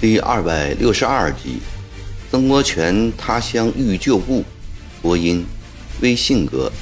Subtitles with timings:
[0.00, 1.60] 第二百六十二集，
[2.30, 4.42] 曾国荃他乡遇旧故，
[5.02, 5.44] 播音，
[6.00, 6.72] 微信格。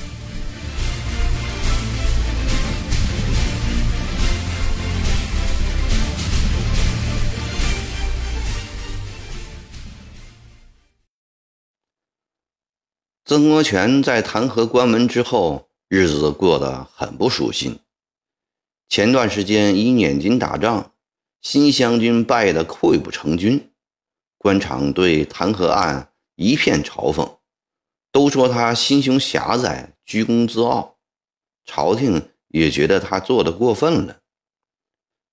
[13.29, 17.79] 曾国荃在弹劾关门之后，日子过得很不舒心。
[18.89, 20.93] 前段时间因捻金打仗。
[21.43, 23.71] 新湘军败得溃不成军，
[24.39, 27.37] 官场对弹劾案一片嘲讽，
[28.11, 30.97] 都说他心胸狭窄、居功自傲。
[31.67, 34.21] 朝廷也觉得他做的过分了。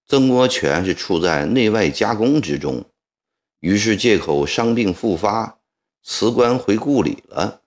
[0.06, 2.84] 曾国荃是处在内外夹攻之中，
[3.62, 5.60] 于是借口伤病复发，
[6.04, 7.62] 辞官回故里了。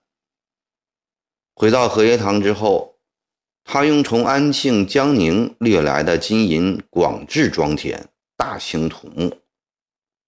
[1.59, 2.95] 回到荷叶塘之后，
[3.65, 8.07] 他用从安庆、江宁掠来的金银广置庄田。
[8.37, 9.39] 大兴土木，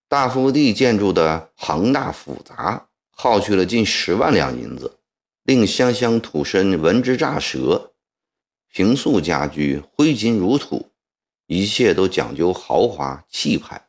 [0.10, 4.98] 大福地建筑的庞大复杂，耗去了近十万两银子，
[5.44, 7.94] 令湘乡土绅闻之咋舌。
[8.70, 10.90] 平素家居挥金如土，
[11.48, 13.88] 一切都讲究豪华气派。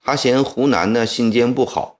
[0.00, 1.98] 他嫌湖南的信笺不好，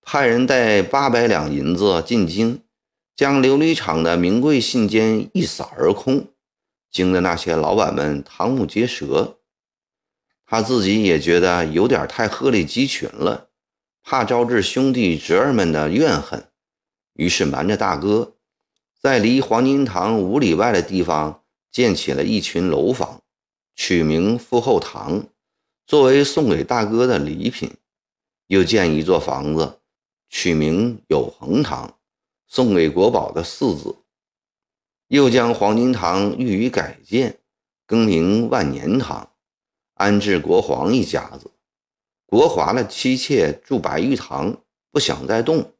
[0.00, 2.62] 派人带八百两银子进京，
[3.18, 6.28] 将琉璃厂的名贵信笺一扫而空，
[6.88, 9.40] 惊得那些老板们瞠目结舌。
[10.46, 13.48] 他自己也觉得有点太鹤立鸡群了，
[14.04, 16.48] 怕招致兄弟侄儿们的怨恨，
[17.14, 18.36] 于是瞒着大哥，
[19.00, 23.20] 在离黄金堂五里外的地方建起了一群楼房，
[23.74, 25.26] 取名富厚堂，
[25.88, 27.70] 作为送给大哥的礼品；
[28.46, 29.80] 又建一座房子，
[30.30, 31.97] 取名有恒堂，
[32.48, 34.02] 送给国宝的四子；
[35.08, 37.38] 又将黄金堂予以改建，
[37.86, 39.30] 更名万年堂。
[39.94, 41.50] 安置国皇一家子，
[42.24, 45.74] 国华的妻妾住白玉堂，不想再动，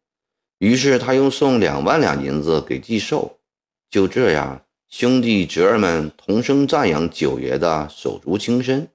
[0.58, 3.38] 于是他又送两万两银子给继寿。
[3.88, 8.90] 就这样，兄弟侄儿们同声赞扬九爷的手足情深，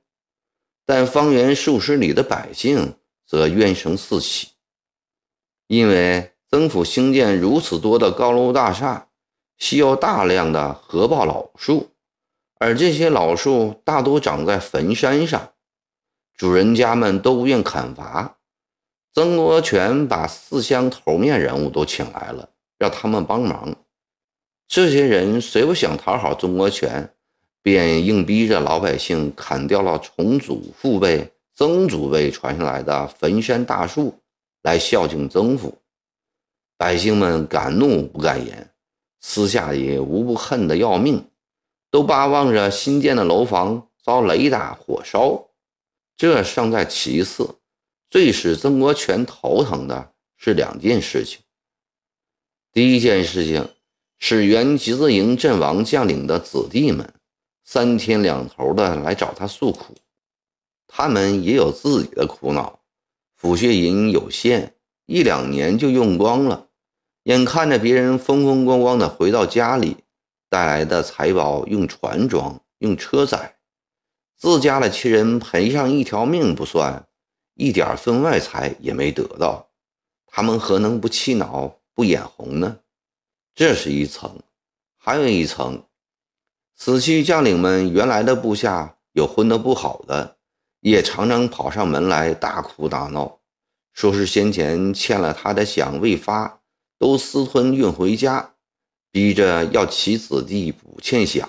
[0.85, 2.95] 但方圆数十里的百姓
[3.25, 4.49] 则怨声四起，
[5.67, 9.07] 因为曾府兴建如此多的高楼大厦，
[9.57, 11.89] 需要大量的合抱老树。
[12.59, 15.49] 而这些老树大多长在坟山上，
[16.37, 18.35] 主人家们都不愿砍伐。
[19.15, 22.47] 曾国荃把四乡头面人物都请来了，
[22.77, 23.75] 让他们帮忙。
[24.67, 27.09] 这些人谁不想讨好曾国荃，
[27.63, 34.13] 便硬逼着老百姓砍掉了从祖父辈、曾祖辈传下来的坟山大树，
[34.61, 35.75] 来孝敬曾府。
[36.83, 38.69] 百姓们敢怒不敢言，
[39.21, 41.29] 私下里无不恨得要命。
[41.89, 45.47] 都巴望着新建的楼房遭雷打火烧，
[46.17, 47.55] 这尚在其次，
[48.09, 51.39] 最使曾国荃头疼的是两件事情。
[52.73, 53.69] 第一件事情
[54.19, 57.13] 是原集字营阵亡将领的子弟们，
[57.63, 59.95] 三天两头的来找他诉苦，
[60.87, 62.81] 他们也有自己的苦恼，
[63.39, 66.67] 抚恤银有限，一两年就用光了，
[67.23, 69.97] 眼看着别人风风光光的回到家里。
[70.49, 73.55] 带来的财宝用船装，用车载，
[74.37, 77.07] 自家的亲人赔上一条命不算，
[77.55, 79.71] 一点分外财也没得到，
[80.27, 82.77] 他们何能不气恼、不眼红呢？
[83.55, 84.43] 这是一层，
[84.95, 85.83] 还有一层，
[86.75, 90.37] 死去将领们原来的部下有混得不好的，
[90.81, 93.39] 也常常跑上门来大哭大闹，
[93.91, 96.61] 说是先前欠了他的饷未发，
[97.03, 98.53] 都私吞运回家。
[99.11, 101.45] 逼着要其子弟补欠饷，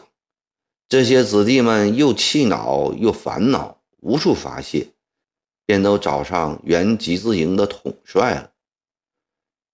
[0.88, 4.88] 这些子弟们又气恼又烦恼，无处发泄，
[5.64, 8.50] 便都找上原集资营的统帅了。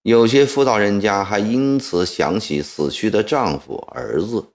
[0.03, 4.53] 有些妇道人家还因此想起死去的丈夫儿子，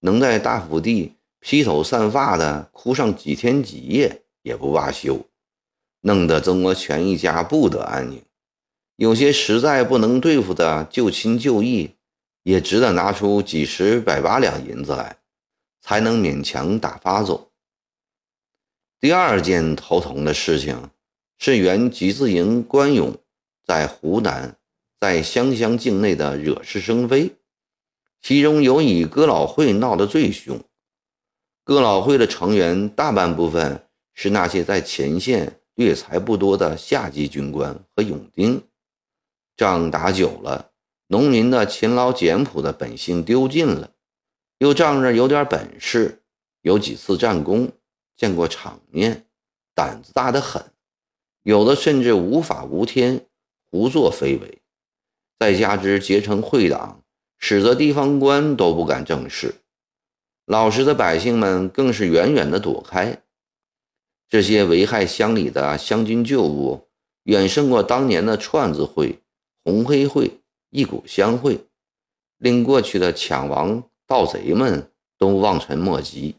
[0.00, 5.26] 能在大府地披头散发的哭上几天几夜也不罢休，
[6.00, 8.22] 弄得曾国荃一家不得安宁。
[8.98, 11.94] 有些实在不能对付的旧亲旧义。
[12.44, 15.18] 也只得拿出几十百八两银子来，
[15.82, 17.50] 才能勉强打发走。
[18.98, 20.88] 第二件头疼的事情
[21.36, 23.14] 是原集字营关勇
[23.66, 24.56] 在湖南、
[24.98, 27.32] 在湘乡境内的惹是生非，
[28.22, 30.58] 其中有以哥老会闹得最凶。
[31.64, 38.62] 哥老会的成员大半部分是那些在前线掠财不多的下级军官和勇丁，
[39.58, 40.70] 仗打久了。
[41.08, 43.90] 农民的勤劳简朴的本性丢尽了，
[44.58, 46.22] 又仗着有点本事，
[46.60, 47.72] 有几次战功，
[48.16, 49.26] 见过场面，
[49.74, 50.62] 胆子大得很，
[51.42, 53.26] 有的甚至无法无天，
[53.70, 54.62] 胡作非为。
[55.40, 57.02] 再加之结成会党，
[57.38, 59.54] 使得地方官都不敢正视，
[60.44, 63.22] 老实的百姓们更是远远的躲开。
[64.28, 66.86] 这些危害乡里的乡军旧物，
[67.22, 69.22] 远胜过当年的串子会、
[69.68, 71.60] 红黑会、一股相会，
[72.38, 76.36] 令过去的抢王盗贼们都望尘莫及。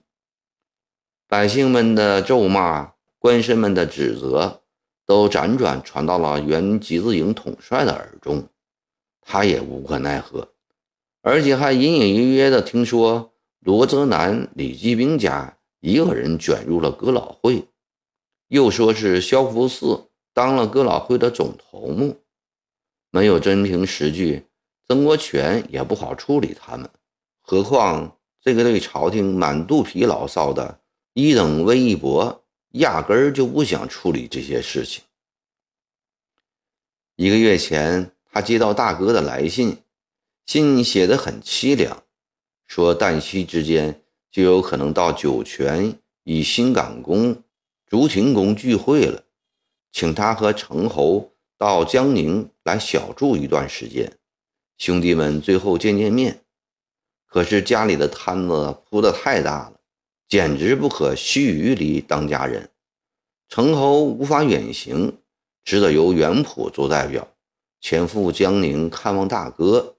[1.27, 4.63] 百姓们的咒骂，官绅们的指责，
[5.05, 8.47] 都辗转传到了原集字营统帅的耳中，
[9.21, 10.51] 他也无可奈何，
[11.21, 17.67] 而且还隐隐约约的听说罗泽南、李继兵家一个人卷入了哥老会。
[18.47, 22.17] 又说是萧福四当了哥老会的总头目，
[23.11, 24.45] 没有真凭实据，
[24.87, 26.89] 曾国荃也不好处理他们。
[27.41, 30.79] 何况这个对朝廷满肚皮牢骚的
[31.13, 35.03] 一等威一博，压根儿就不想处理这些事情。
[37.15, 39.77] 一个月前，他接到大哥的来信，
[40.45, 42.03] 信写得很凄凉，
[42.67, 47.43] 说旦夕之间就有可能到酒泉与新港宫。
[47.87, 49.23] 竹亭宫聚会了，
[49.91, 54.17] 请他和程侯到江宁来小住一段时间，
[54.77, 56.45] 兄弟们最后见见面。
[57.27, 59.81] 可是家里的摊子铺得太大了，
[60.29, 62.69] 简直不可须臾里当家人。
[63.49, 65.17] 程侯无法远行，
[65.65, 67.27] 只得由袁普做代表，
[67.81, 69.97] 前赴江宁看望大哥。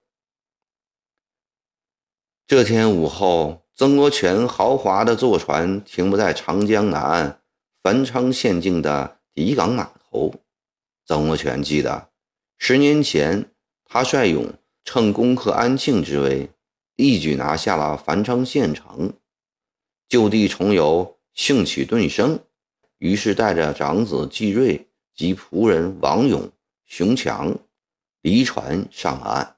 [2.47, 7.43] 这天午后，曾国荃豪华的坐船停泊在长江南岸。
[7.83, 10.35] 繁昌县境的底港码头，
[11.11, 12.09] 曾国荃记得，
[12.57, 13.51] 十年前
[13.85, 14.55] 他率勇
[14.85, 16.49] 趁攻克安庆之危，
[16.95, 19.13] 一举拿下了繁昌县城，
[20.09, 22.39] 就地重游，兴起顿生，
[22.99, 26.49] 于是带着长子季瑞及仆人王勇、
[26.87, 27.59] 熊强
[28.23, 29.57] 离船上岸。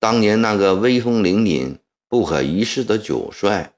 [0.00, 1.76] 当年那个威风凛凛、
[2.08, 3.74] 不可一世的九帅。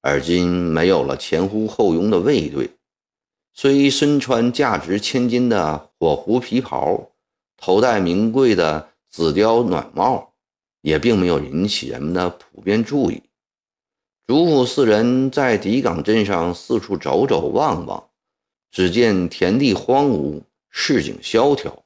[0.00, 2.73] 而今没有了前呼后拥的卫队，
[3.56, 7.12] 虽身穿价值千金的火狐皮袍，
[7.56, 10.32] 头戴名贵的紫貂暖帽，
[10.80, 13.22] 也并没有引起人们的普遍注意。
[14.26, 18.08] 主仆四人在底港镇上四处走走望望，
[18.72, 21.84] 只见田地荒芜，市井萧条，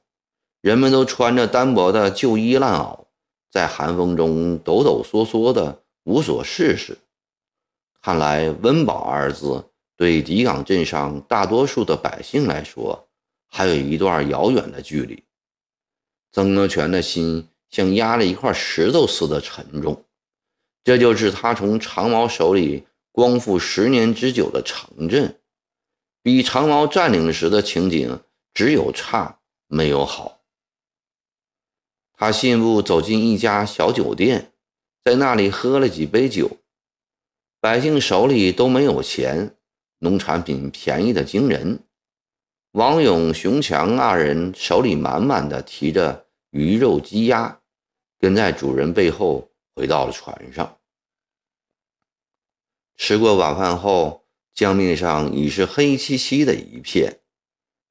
[0.61, 3.05] 人们都穿着单薄的旧衣烂袄，
[3.51, 6.97] 在寒风中抖抖嗦嗦的无所事事。
[8.01, 9.68] 看来“温饱”二字
[9.99, 13.09] 对底港镇上大多数的百姓来说，
[13.47, 15.21] 还有一段遥远的距离。
[16.31, 20.05] 曾国荃的心像压了一块石头似的沉重。
[20.85, 25.37] 这就是他从长毛手里光复十年之久的城镇，
[26.23, 28.21] 比长毛占领时的情景
[28.53, 30.39] 只有差没有好。
[32.13, 34.53] 他信步走进一家小酒店，
[35.03, 36.57] 在那里喝了几杯酒。
[37.59, 39.57] 百姓手里都没有钱，
[39.99, 41.79] 农产品便宜的惊人。
[42.71, 47.59] 王勇、熊强二人手里满满的提着鱼肉鸡鸭，
[48.19, 50.77] 跟在主人背后回到了船上。
[52.97, 57.21] 吃过晚饭后，江面上已是黑漆漆的一片，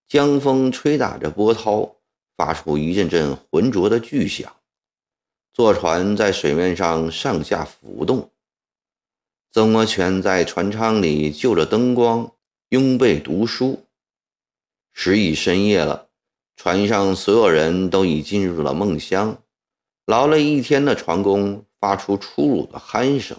[0.07, 1.97] 江风吹打着波涛，
[2.37, 4.55] 发出一阵阵浑浊的巨响。
[5.53, 8.31] 坐船在水面上上下浮动。
[9.51, 12.33] 曾国荃在船舱里就着灯光
[12.69, 13.87] 拥被读书。
[14.93, 16.09] 时已深夜了，
[16.57, 19.43] 船上所有人都已进入了梦乡。
[20.05, 23.39] 劳累一天的船工发出粗鲁的鼾声。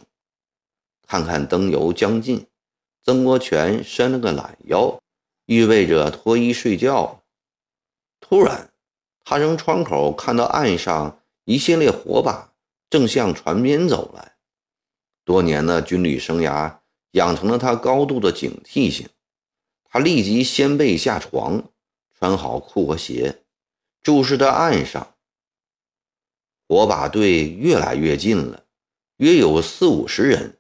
[1.08, 2.48] 看看灯油将近，
[3.04, 5.00] 曾国荃伸了个懒腰，
[5.46, 7.24] 预备着脱衣睡觉。
[8.20, 8.72] 突然，
[9.24, 12.52] 他从窗口看到岸上一系列火把
[12.90, 14.38] 正向船边走来。
[15.30, 16.78] 多年的军旅生涯
[17.12, 19.08] 养成了他高度的警惕性。
[19.84, 21.66] 他立即掀被下床，
[22.18, 23.44] 穿好裤和鞋，
[24.02, 25.14] 注视着岸上。
[26.68, 28.64] 火把队越来越近了，
[29.18, 30.58] 约有四五十人，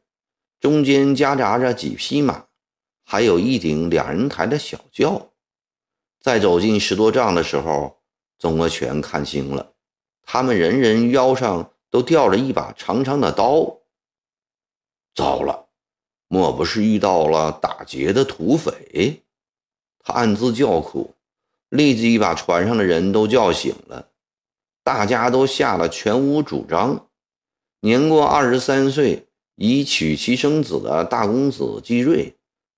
[0.60, 2.46] 中间夹杂着几匹马，
[3.04, 5.32] 还有一顶两人抬的小轿。
[6.22, 8.04] 在走近十多丈的时候，
[8.38, 9.74] 曾国权看清了，
[10.22, 13.79] 他们人人腰上都吊着一把长长的刀。
[15.20, 15.66] 糟了，
[16.30, 19.22] 莫不是遇到了打劫的土匪？
[20.00, 21.14] 他暗自叫苦，
[21.68, 24.08] 立即把船上的人都叫醒了。
[24.82, 27.08] 大家都吓得全无主张。
[27.82, 32.34] 年过二十三岁，已娶妻生子的大公子季瑞，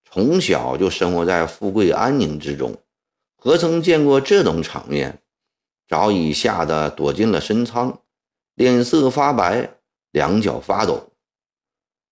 [0.10, 2.76] 从小就生活在富贵安宁之中，
[3.38, 5.22] 何曾见过这种场面？
[5.88, 8.00] 早已吓得躲进了深仓，
[8.56, 9.76] 脸色发白，
[10.10, 11.11] 两脚发抖。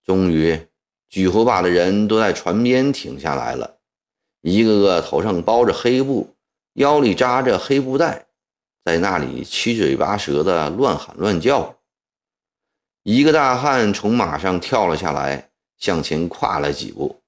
[0.09, 0.59] 终于，
[1.07, 3.77] 举火把的人都在船边停下来了，
[4.41, 6.35] 一个个头上包着黑布，
[6.73, 8.25] 腰里扎着黑布带，
[8.83, 11.75] 在那里七嘴八舌的乱喊乱叫。
[13.03, 17.21] 一个大汉从马上跳了下来，向前跨了几步，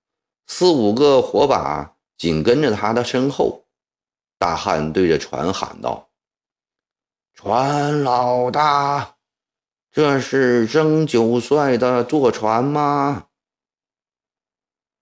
[0.47, 3.63] 四五个火把紧跟着他的身后。
[4.39, 6.09] 大汉对着船喊道
[7.35, 9.17] ：“船老大，
[9.91, 13.27] 这是曾九帅的坐船吗？”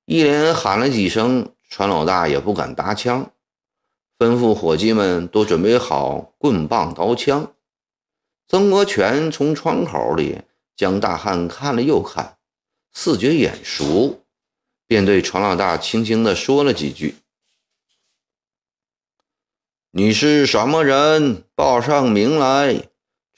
[0.05, 3.31] 一连喊了几声，船老大也不敢搭腔，
[4.17, 7.53] 吩咐伙计们都准备好棍棒刀枪。
[8.47, 10.41] 曾国荃从窗口里。
[10.79, 12.37] 将大汉看了又看，
[12.93, 14.23] 似觉眼熟，
[14.87, 17.15] 便对船老大轻轻地说了几句
[19.91, 21.43] ：“你是什么人？
[21.53, 22.87] 报上名来。”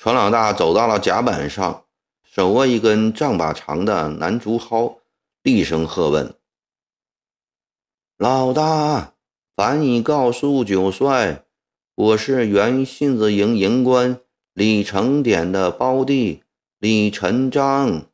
[0.03, 1.85] 船老大走到了甲板上，
[2.23, 4.97] 手握一根丈把长的南竹蒿，
[5.43, 6.33] 厉声喝问
[8.17, 9.13] ：“老大，
[9.55, 11.43] 烦你告诉九帅，
[11.93, 14.19] 我是原信子营营官
[14.55, 16.41] 李成典的胞弟。”
[16.81, 18.07] 李成章，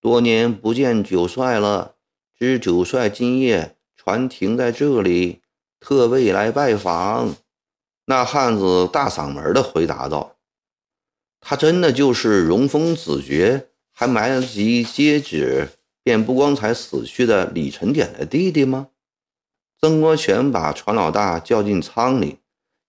[0.00, 1.96] 多年不见九帅了。
[2.38, 5.42] 知九帅今夜船停在这里，
[5.78, 7.36] 特为来拜访。
[8.06, 10.36] 那汉子大嗓门的回答道
[11.40, 15.68] ：“他真的就是荣丰子爵，还来得及接旨，
[16.02, 18.88] 便不光彩死去的李成典的弟弟吗？”
[19.80, 22.40] 曾国荃把船老大叫进舱里，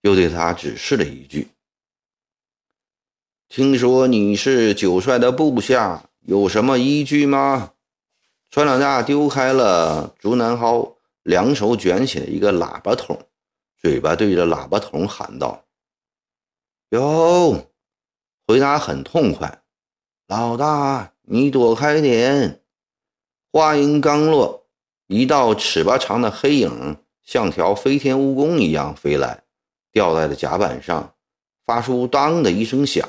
[0.02, 1.50] 又对他指示了一句。
[3.48, 7.74] 听说你是九帅的部下，有什么依据吗？
[8.50, 13.28] 船老大丢开了竹南蒿，两手卷起了一个喇叭筒，
[13.78, 15.66] 嘴巴对着喇叭筒喊道
[16.90, 17.69] ：“有！”
[18.50, 19.62] 回答很痛快。
[20.26, 22.64] 老大，你躲开点。
[23.52, 24.68] 话音刚落，
[25.06, 29.44] 一道尺八长的黑影像条飞天蜈蚣一样飞来，
[29.92, 31.14] 掉在了甲板上，
[31.68, 33.08] 发出“当”的一声响。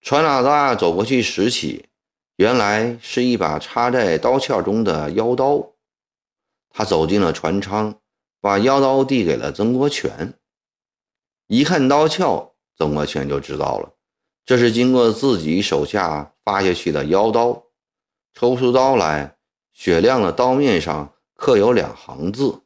[0.00, 1.90] 船老大走过去拾起，
[2.36, 5.74] 原来是一把插在刀鞘中的腰刀。
[6.70, 7.94] 他走进了船舱，
[8.40, 10.32] 把腰刀递给了曾国荃。
[11.48, 13.92] 一看刀鞘，曾国荃就知道了，
[14.44, 17.64] 这是经过自己手下发下去的腰刀。
[18.34, 19.36] 抽出刀来，
[19.72, 22.62] 雪亮的刀面上刻有两行字：“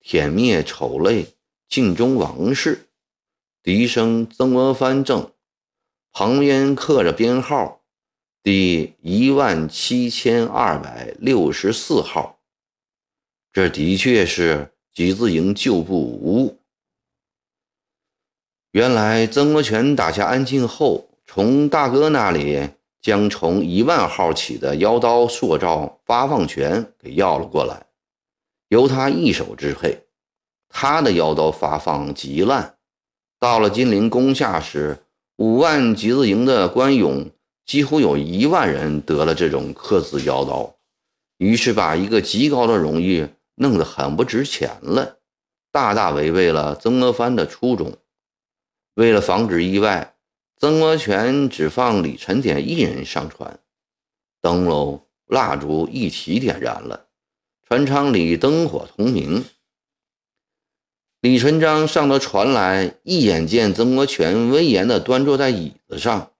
[0.00, 1.34] 舔灭丑类，
[1.68, 2.88] 尽忠王室。”
[3.62, 5.32] 笛声曾国藩正。
[6.10, 7.82] 旁边刻着编号，
[8.42, 12.40] 第一万七千二百六十四号。
[13.52, 16.57] 这的确是集字营旧部无误。
[18.72, 22.68] 原来曾国荃打下安庆后，从大哥那里
[23.00, 27.86] 将从一万号起的腰刀塑造发放权给要了过来，
[28.68, 30.04] 由他一手支配。
[30.68, 32.74] 他的腰刀发放极烂，
[33.40, 34.98] 到了金陵攻下时。
[35.38, 37.30] 五万集字营的官勇，
[37.64, 40.74] 几乎有一万人得了这种刻字腰刀，
[41.38, 45.18] 于是把一个极高的荣誉弄得很不值钱了，
[45.70, 47.96] 大大违背了曾国藩的初衷。
[48.98, 50.16] 为了防止意外，
[50.56, 53.60] 曾国荃只放李成典一人上船，
[54.40, 57.06] 灯笼蜡烛一起点燃了，
[57.68, 59.44] 船舱里灯火通明。
[61.20, 66.32] 李成章上到船来，一眼见曾国荃威严地端坐在椅子上，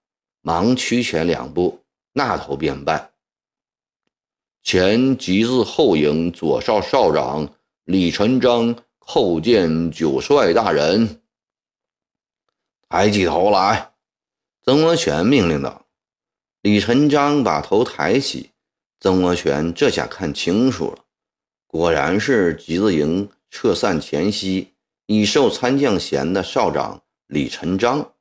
[0.42, 3.12] 忙屈前两步，那头便拜
[4.64, 11.20] ：“前即自后营左少少长李成章叩见九帅大人。”
[12.88, 13.92] 抬起头来，
[14.64, 15.86] 曾国荃命令道。
[16.62, 18.50] 李成章把头抬起，
[18.98, 21.04] 曾国荃这下看清楚了，
[21.66, 23.28] 果然是集字营。
[23.50, 24.74] 撤散前夕，
[25.06, 28.12] 已受参将衔的少长李成章，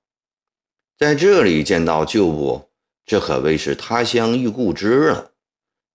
[0.97, 2.69] 在这里见到旧部，
[3.05, 5.31] 这可谓是他乡遇故知了。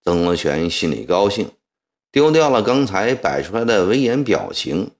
[0.04, 1.50] 曾国荃心里高兴，
[2.10, 4.90] 丢掉了刚才摆出来的威严表情，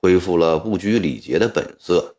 [0.00, 2.15] 恢复了不拘礼节的本色。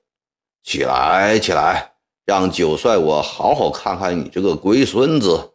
[0.68, 1.94] 起来，起来，
[2.26, 5.54] 让九帅我好好看看你这个龟孙子。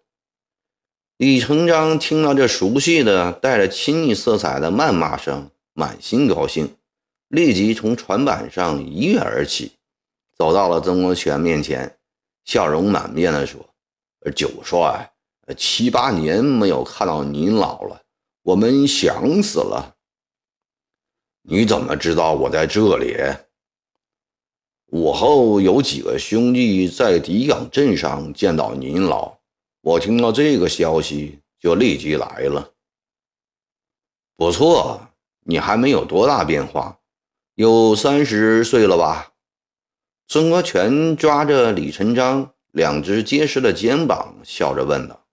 [1.18, 5.50] 李成章听到这熟悉的、带着亲昵色彩的谩骂声。
[5.74, 6.76] 满心高兴，
[7.28, 9.72] 立即从船板上一跃而起，
[10.34, 11.98] 走到了曾国荃面前，
[12.46, 13.60] 笑容满面地说
[14.34, 15.12] ：“九帅，
[15.58, 18.00] 七八年没有看到您老了，
[18.44, 19.94] 我们想死了。
[21.42, 23.14] 你怎么知道我在这里？
[24.92, 29.38] 午后有几个兄弟在底岗镇上见到您老，
[29.80, 32.72] 我听到这个消息就立即来了。
[34.36, 35.00] 不错，
[35.44, 36.98] 你还没有多大变化，
[37.54, 39.32] 有三十岁了吧？”
[40.28, 45.24] 曾国荃抓着李成章两只结实的肩膀，笑着问道：“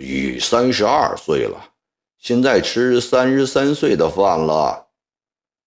[0.00, 1.74] 已三十二岁了，
[2.18, 4.86] 现在吃三十三岁的饭了。”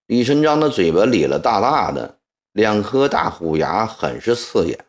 [0.08, 2.19] 李成章的嘴巴咧了大大的，
[2.52, 4.86] 两颗大虎牙很是刺眼。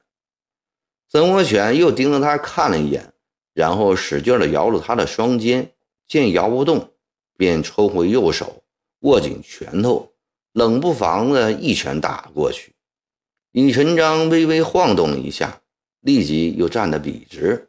[1.09, 3.13] 曾国荃又盯着他看了一眼，
[3.53, 5.73] 然后使劲地摇着他的双肩，
[6.07, 6.93] 见摇不动，
[7.37, 8.63] 便抽回右手，
[9.01, 10.13] 握紧拳头，
[10.53, 12.75] 冷不防的一拳打过去。
[13.51, 15.61] 李成章微微晃动了一下，
[16.01, 17.69] 立即又站得笔直。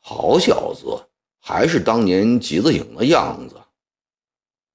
[0.00, 1.06] 好小子，
[1.38, 3.54] 还是当年集子营的样子。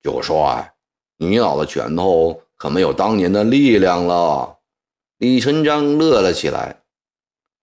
[0.02, 0.74] 九帅，
[1.18, 4.58] 你老的拳头可没有当年的力量了。
[5.18, 6.82] 李成章乐了起来。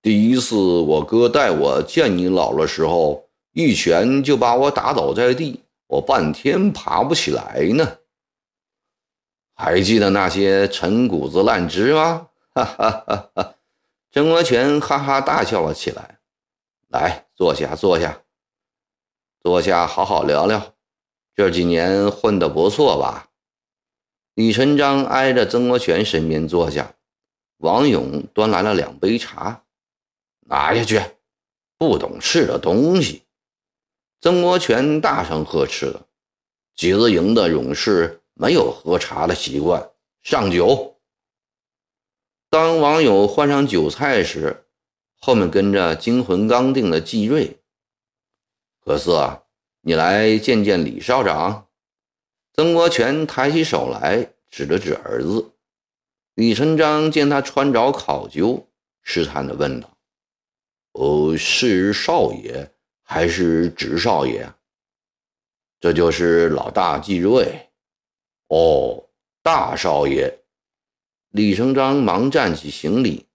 [0.00, 7.98] 第一次我哥带我见你老的时候，一拳就把我打倒在地，我半天爬不起来呢。
[9.54, 12.28] 还记得那些陈谷子烂枝吗？
[12.54, 13.54] 哈哈哈哈！
[14.12, 16.18] 曾国荃哈哈大笑了起来。
[16.88, 18.20] 来，坐下，坐下，
[19.42, 20.74] 坐下，好好聊聊。
[21.34, 23.28] 这几年混得不错吧？
[24.34, 26.94] 李成章挨着曾国荃身边坐下。
[27.58, 29.64] 王勇端来了两杯茶，
[30.40, 31.00] 拿下去。
[31.78, 33.22] 不懂事的东西！
[34.20, 36.06] 曾国荃大声呵斥了。
[36.74, 38.20] 集子营的勇士。
[38.36, 39.92] 没有喝茶的习惯，
[40.24, 40.98] 上酒。
[42.50, 44.66] 当王勇换上酒菜时，
[45.20, 47.61] 后面跟着惊魂刚定的季瑞。
[48.80, 49.12] 何四，
[49.82, 51.63] 你来见见李少长。
[52.56, 55.50] 曾国荃抬起手来，指了指儿子。
[56.34, 58.68] 李成章见他穿着考究，
[59.02, 59.98] 试探地问道
[60.94, 64.48] ：“哦，是少爷还是直少爷？”
[65.80, 67.70] 这就是老大季瑞。
[68.46, 69.04] 哦，
[69.42, 70.32] 大少爷，
[71.30, 73.26] 李成章忙站起行礼，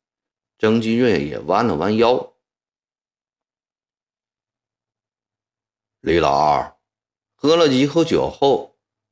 [0.58, 2.34] 曾季瑞也弯了弯腰。
[6.00, 6.78] 李老二
[7.36, 8.69] 喝了几口酒后，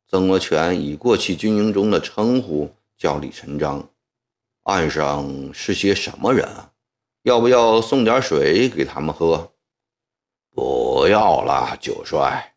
[0.10, 3.90] 曾国荃以过去军营中的称呼叫李成章。
[4.64, 6.72] 岸上是些什么人啊？
[7.24, 9.52] 要不要送点水给他们喝？
[10.52, 12.56] 不要了，九帅。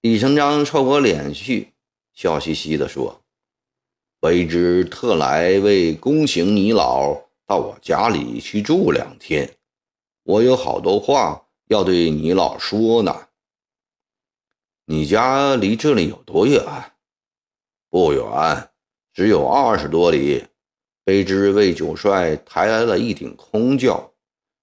[0.00, 1.74] 李成章凑过脸去。
[2.14, 3.22] 笑嘻嘻地说
[4.20, 7.14] ：“卑职特来为恭请你老
[7.46, 9.56] 到我家里去住两天，
[10.24, 13.28] 我有好多话要对你老说呢。
[14.92, 16.60] 你家离这里有多远？
[17.90, 18.70] 不远，
[19.14, 20.44] 只有二十多里。
[21.04, 24.12] 卑职为九帅抬来了一顶空轿，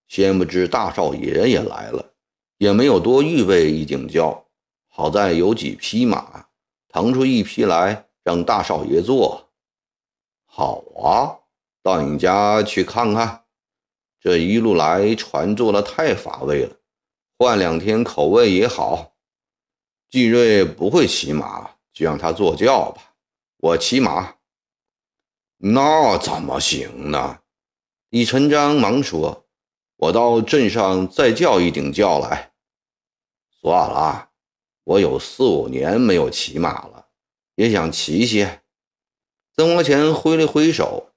[0.09, 2.11] 先不知大少爷也来了，
[2.57, 4.45] 也没有多预备一顶轿，
[4.89, 6.47] 好在有几匹马。”
[6.91, 9.49] 腾出一匹来，让大少爷坐。
[10.45, 11.39] 好啊，
[11.81, 13.45] 到你家去看看。
[14.19, 16.75] 这一路来船坐的太乏味了，
[17.37, 19.13] 换两天口味也好。
[20.09, 23.13] 季瑞不会骑马，就让他坐轿吧。
[23.57, 24.35] 我骑马，
[25.57, 27.39] 那怎么行呢？
[28.09, 29.45] 李成章忙说
[29.97, 32.53] ：“我到镇上再叫一顶轿来。”
[33.59, 34.29] 算了。
[34.85, 37.07] 我有四五年没有骑马了，
[37.55, 38.47] 也想骑骑。
[39.53, 41.11] 曾国荃挥了挥手：“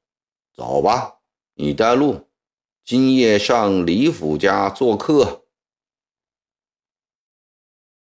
[0.53, 1.21] 走吧，
[1.55, 2.29] 你带路。
[2.85, 5.40] 今夜上李府家做客。”